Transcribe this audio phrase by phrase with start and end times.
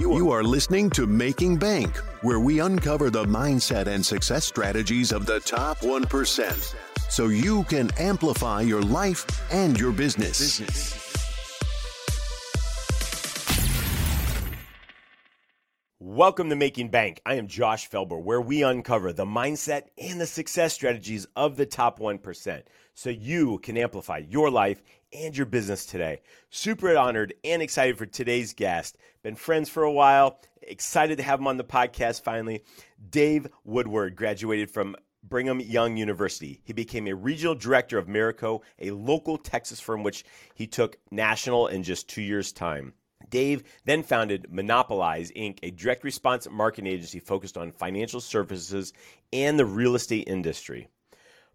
[0.00, 5.24] You are listening to Making Bank, where we uncover the mindset and success strategies of
[5.24, 6.74] the top 1%
[7.10, 11.03] so you can amplify your life and your business.
[16.06, 17.22] Welcome to Making Bank.
[17.24, 21.64] I am Josh Felber, where we uncover the mindset and the success strategies of the
[21.64, 22.62] top 1%
[22.92, 24.82] so you can amplify your life
[25.14, 26.20] and your business today.
[26.50, 28.98] Super honored and excited for today's guest.
[29.22, 32.64] Been friends for a while, excited to have him on the podcast finally.
[33.08, 36.60] Dave Woodward graduated from Brigham Young University.
[36.64, 41.68] He became a regional director of Marico, a local Texas firm which he took national
[41.68, 42.92] in just two years' time.
[43.34, 48.92] Dave then founded Monopolize Inc., a direct response marketing agency focused on financial services
[49.32, 50.86] and the real estate industry.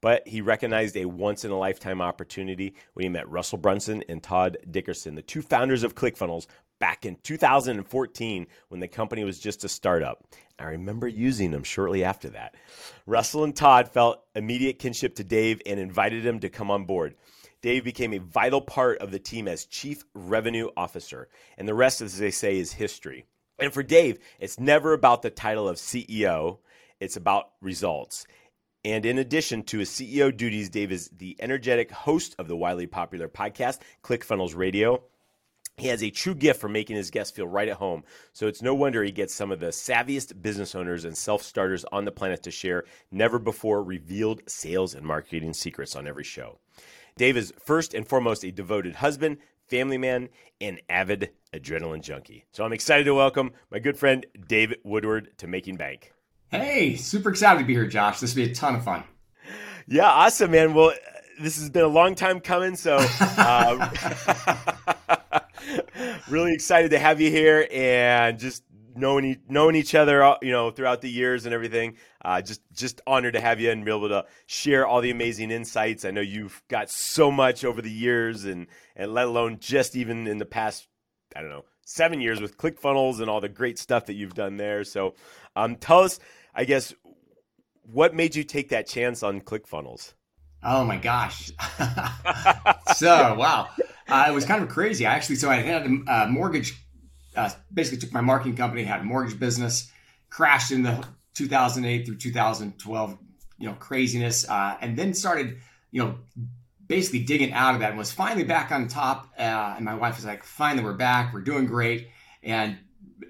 [0.00, 4.22] But he recognized a once in a lifetime opportunity when he met Russell Brunson and
[4.22, 6.46] Todd Dickerson, the two founders of ClickFunnels,
[6.78, 10.24] back in 2014 when the company was just a startup.
[10.58, 12.54] I remember using them shortly after that.
[13.04, 17.16] Russell and Todd felt immediate kinship to Dave and invited him to come on board.
[17.66, 21.28] Dave became a vital part of the team as Chief Revenue Officer,
[21.58, 23.26] and the rest, as they say, is history.
[23.58, 26.58] And for Dave, it's never about the title of CEO,
[27.00, 28.24] it's about results.
[28.84, 32.86] And in addition to his CEO duties, Dave is the energetic host of the widely
[32.86, 35.02] popular podcast, ClickFunnels Radio.
[35.78, 38.02] He has a true gift for making his guests feel right at home.
[38.32, 41.84] So it's no wonder he gets some of the savviest business owners and self starters
[41.92, 46.58] on the planet to share never before revealed sales and marketing secrets on every show.
[47.18, 49.36] Dave is first and foremost a devoted husband,
[49.68, 50.30] family man,
[50.62, 52.46] and avid adrenaline junkie.
[52.52, 56.10] So I'm excited to welcome my good friend Dave Woodward to Making Bank.
[56.50, 58.20] Hey, super excited to be here, Josh.
[58.20, 59.04] This will be a ton of fun.
[59.86, 60.72] Yeah, awesome, man.
[60.72, 60.94] Well,
[61.38, 63.90] this has been a long time coming, so uh,
[66.28, 68.62] really excited to have you here and just
[68.96, 71.96] knowing knowing each other, you know, throughout the years and everything.
[72.24, 75.50] Uh, just just honored to have you and be able to share all the amazing
[75.50, 76.04] insights.
[76.04, 80.26] I know you've got so much over the years, and and let alone just even
[80.26, 80.88] in the past,
[81.34, 84.56] I don't know, seven years with ClickFunnels and all the great stuff that you've done
[84.56, 84.84] there.
[84.84, 85.14] So,
[85.54, 86.18] um, tell us,
[86.54, 86.94] I guess,
[87.82, 90.14] what made you take that chance on ClickFunnels?
[90.62, 91.52] Oh my gosh!
[92.96, 93.68] so wow,
[94.08, 95.06] uh, it was kind of crazy.
[95.06, 96.80] I actually, so I had a mortgage.
[97.34, 99.90] Uh, basically, took my marketing company, had a mortgage business,
[100.30, 103.18] crashed in the 2008 through 2012,
[103.58, 105.58] you know, craziness, uh, and then started,
[105.90, 106.18] you know,
[106.86, 109.28] basically digging out of that and was finally back on top.
[109.38, 111.34] Uh, and my wife was like, finally, we're back.
[111.34, 112.08] We're doing great.
[112.42, 112.78] And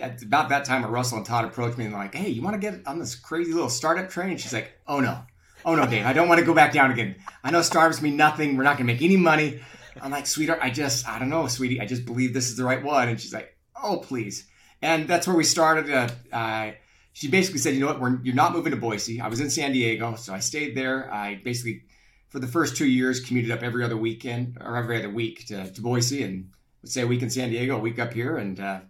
[0.00, 2.60] at about that time, Russell and Todd approached me and like, hey, you want to
[2.60, 4.30] get on this crazy little startup train?
[4.30, 5.22] And she's like, oh no,
[5.64, 7.16] oh no, Dave, I don't want to go back down again.
[7.42, 8.56] I know startups mean nothing.
[8.56, 9.60] We're not going to make any money.
[10.00, 11.80] I'm like, sweetheart, I just, I don't know, sweetie.
[11.80, 13.08] I just believe this is the right one.
[13.08, 14.46] And she's like, oh, please.
[14.82, 15.90] And that's where we started.
[15.90, 16.72] Uh, uh,
[17.12, 19.20] she basically said, you know what, we're, you're not moving to Boise.
[19.20, 21.12] I was in San Diego, so I stayed there.
[21.12, 21.84] I basically
[22.34, 25.70] for the first two years, commuted up every other weekend or every other week to,
[25.70, 26.50] to Boise and
[26.82, 28.36] let's say a week in San Diego, a week up here.
[28.38, 28.80] And uh,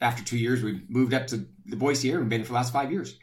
[0.00, 2.72] after two years, we moved up to the Boise area and been for the last
[2.72, 3.18] five years.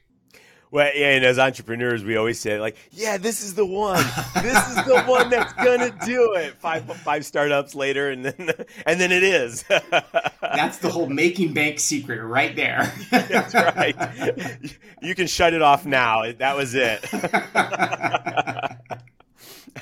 [0.72, 4.06] Well, yeah, and as entrepreneurs, we always say like, "Yeah, this is the one.
[4.36, 8.52] This is the one that's gonna do it." Five five startups later, and then
[8.86, 9.64] and then it is.
[10.42, 12.94] that's the whole making bank secret right there.
[13.10, 13.96] that's right.
[15.02, 16.32] You can shut it off now.
[16.34, 17.04] That was it.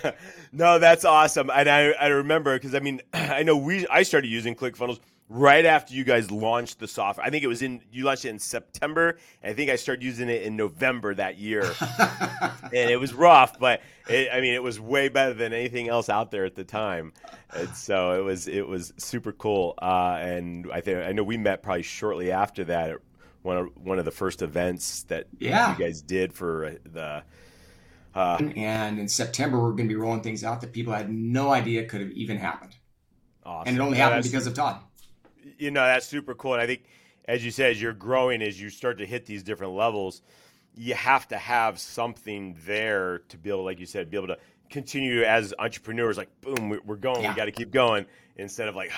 [0.51, 1.49] no, that's awesome.
[1.53, 4.99] And I, I remember because I mean I know we I started using ClickFunnels
[5.29, 7.25] right after you guys launched the software.
[7.25, 10.03] I think it was in you launched it in September, and I think I started
[10.03, 11.63] using it in November that year.
[11.81, 16.09] and it was rough, but it, I mean it was way better than anything else
[16.09, 17.13] out there at the time.
[17.53, 19.73] And so it was it was super cool.
[19.81, 22.91] Uh, and I think I know we met probably shortly after that.
[22.91, 22.97] at
[23.41, 25.77] One of one of the first events that yeah.
[25.77, 27.23] you guys did for the
[28.15, 31.51] uh, and in September, we're going to be rolling things out that people had no
[31.51, 32.75] idea could have even happened.
[33.45, 33.67] Awesome.
[33.67, 34.81] And it only happened because of Todd.
[35.57, 36.53] You know, that's super cool.
[36.53, 36.83] And I think,
[37.25, 40.21] as you said, as you're growing, as you start to hit these different levels,
[40.75, 44.37] you have to have something there to be able, like you said, be able to
[44.69, 47.31] continue as entrepreneurs, like, boom, we're going, yeah.
[47.31, 48.05] we got to keep going,
[48.35, 48.91] instead of like,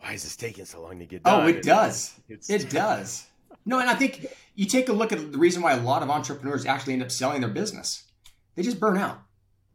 [0.00, 1.44] why is this taking so long to get oh, done?
[1.44, 2.20] Oh, it does.
[2.28, 3.26] It does.
[3.64, 4.26] No, and I think
[4.56, 7.12] you take a look at the reason why a lot of entrepreneurs actually end up
[7.12, 8.04] selling their business
[8.54, 9.20] they just burn out.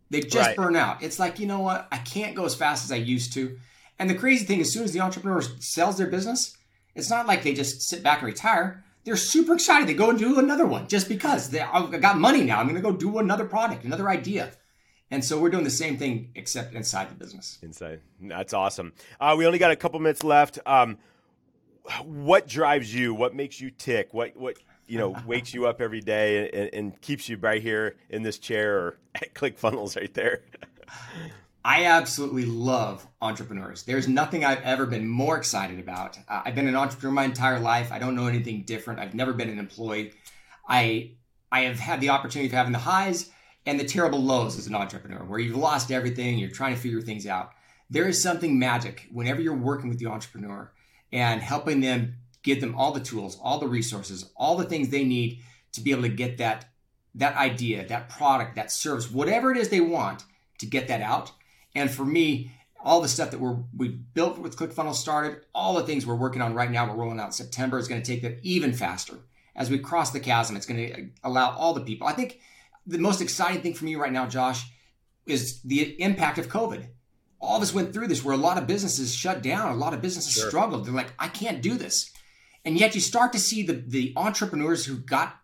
[0.09, 0.55] They just right.
[0.55, 1.03] burn out.
[1.03, 1.87] It's like, you know what?
[1.91, 3.57] I can't go as fast as I used to.
[3.99, 6.55] And the crazy thing, is, as soon as the entrepreneur sells their business,
[6.95, 8.83] it's not like they just sit back and retire.
[9.03, 9.87] They're super excited.
[9.87, 12.59] They go and do another one just because they, I've got money now.
[12.59, 14.51] I'm going to go do another product, another idea.
[15.09, 17.59] And so we're doing the same thing except inside the business.
[17.61, 18.01] Inside.
[18.21, 18.93] That's awesome.
[19.19, 20.59] Uh, we only got a couple minutes left.
[20.65, 20.97] Um,
[22.03, 23.13] what drives you?
[23.13, 24.13] What makes you tick?
[24.13, 27.95] What what you know wakes you up every day and, and keeps you right here
[28.09, 30.41] in this chair or at ClickFunnels right there?
[31.67, 33.83] I absolutely love entrepreneurs.
[33.83, 36.17] There's nothing I've ever been more excited about.
[36.29, 37.91] Uh, I've been an entrepreneur my entire life.
[37.91, 39.01] I don't know anything different.
[39.01, 40.13] I've never been an employee.
[40.65, 41.11] I
[41.51, 43.31] I have had the opportunity of having the highs
[43.65, 47.01] and the terrible lows as an entrepreneur, where you've lost everything, you're trying to figure
[47.01, 47.51] things out.
[47.89, 50.71] There is something magic whenever you're working with the entrepreneur
[51.11, 55.03] and helping them give them all the tools, all the resources, all the things they
[55.03, 55.39] need
[55.73, 56.69] to be able to get that
[57.15, 60.23] that idea, that product, that service, whatever it is they want
[60.59, 61.33] to get that out
[61.75, 62.51] and for me,
[62.83, 66.41] all the stuff that we're we built with ClickFunnels started, all the things we're working
[66.41, 69.15] on right now, we're rolling out September is going to take that even faster.
[69.55, 72.07] As we cross the chasm, it's going to uh, allow all the people.
[72.07, 72.39] I think
[72.85, 74.69] the most exciting thing for me right now, Josh,
[75.25, 76.85] is the impact of COVID.
[77.39, 79.93] All of us went through this where a lot of businesses shut down, a lot
[79.93, 80.49] of businesses sure.
[80.49, 80.85] struggled.
[80.85, 82.11] They're like, I can't do this.
[82.63, 85.35] And yet you start to see the, the entrepreneurs who got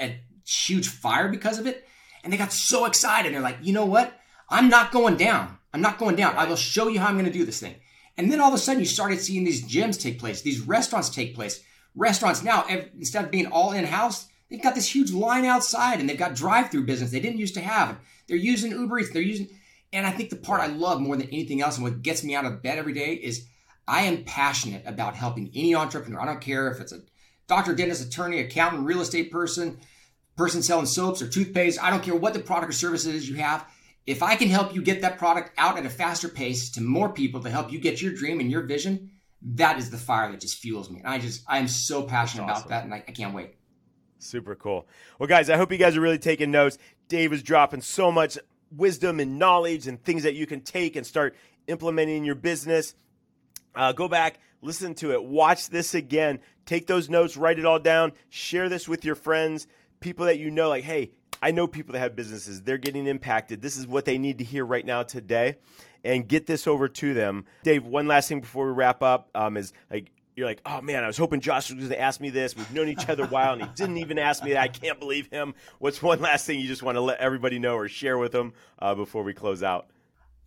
[0.00, 1.86] a huge fire because of it,
[2.22, 3.32] and they got so excited.
[3.32, 4.12] They're like, you know what?
[4.48, 5.58] I'm not going down.
[5.72, 6.36] I'm not going down.
[6.36, 7.74] I will show you how I'm going to do this thing.
[8.16, 11.10] And then all of a sudden, you started seeing these gyms take place, these restaurants
[11.10, 11.64] take place.
[11.96, 12.64] Restaurants now,
[12.96, 16.34] instead of being all in house, they've got this huge line outside and they've got
[16.34, 17.98] drive through business they didn't used to have.
[18.26, 19.10] They're using Uber Eats.
[19.12, 19.48] They're using,
[19.92, 22.34] and I think the part I love more than anything else and what gets me
[22.34, 23.46] out of bed every day is
[23.86, 26.20] I am passionate about helping any entrepreneur.
[26.20, 27.02] I don't care if it's a
[27.46, 29.78] doctor, dentist, attorney, accountant, real estate person,
[30.36, 31.82] person selling soaps or toothpaste.
[31.82, 33.66] I don't care what the product or service it is you have
[34.06, 37.12] if I can help you get that product out at a faster pace to more
[37.12, 39.10] people to help you get your dream and your vision,
[39.42, 41.00] that is the fire that just fuels me.
[41.00, 42.66] And I just, I am so passionate awesome.
[42.66, 43.56] about that and I, I can't wait.
[44.18, 44.86] Super cool.
[45.18, 46.78] Well, guys, I hope you guys are really taking notes.
[47.08, 48.38] Dave is dropping so much
[48.70, 51.36] wisdom and knowledge and things that you can take and start
[51.66, 52.94] implementing in your business.
[53.74, 57.78] Uh, go back, listen to it, watch this again, take those notes, write it all
[57.78, 59.66] down, share this with your friends,
[60.00, 61.10] people that you know, like, hey,
[61.44, 63.60] I know people that have businesses, they're getting impacted.
[63.60, 65.56] This is what they need to hear right now today
[66.02, 67.44] and get this over to them.
[67.64, 71.04] Dave, one last thing before we wrap up um, is like, you're like, oh man,
[71.04, 72.56] I was hoping Josh was going to ask me this.
[72.56, 74.62] We've known each other a while, and he didn't even ask me that.
[74.62, 75.54] I can't believe him.
[75.80, 78.54] What's one last thing you just want to let everybody know or share with them
[78.78, 79.88] uh, before we close out?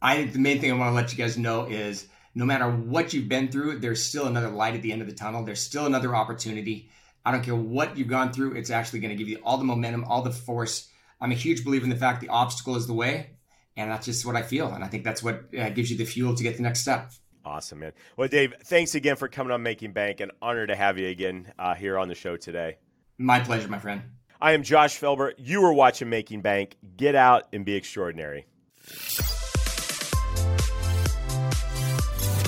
[0.02, 2.72] I think the main thing I want to let you guys know is no matter
[2.72, 5.44] what you've been through, there's still another light at the end of the tunnel.
[5.44, 6.90] There's still another opportunity.
[7.28, 9.66] I don't care what you've gone through, it's actually going to give you all the
[9.66, 10.88] momentum, all the force.
[11.20, 13.32] I'm a huge believer in the fact the obstacle is the way.
[13.76, 14.70] And that's just what I feel.
[14.70, 17.12] And I think that's what uh, gives you the fuel to get the next step.
[17.44, 17.92] Awesome, man.
[18.16, 20.22] Well, Dave, thanks again for coming on Making Bank.
[20.22, 22.78] An honor to have you again uh, here on the show today.
[23.18, 24.04] My pleasure, my friend.
[24.40, 25.34] I am Josh Felber.
[25.38, 26.78] You are watching Making Bank.
[26.96, 28.46] Get out and be extraordinary.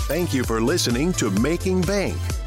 [0.08, 2.18] Thank you for listening to Making Bank.